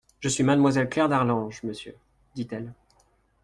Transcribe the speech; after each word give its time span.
Je 0.19 0.29
suis 0.29 0.43
mademoiselle 0.43 0.89
Claire 0.89 1.09
d'Arlange, 1.09 1.61
monsieur, 1.61 1.95
dit-elle. 2.33 2.73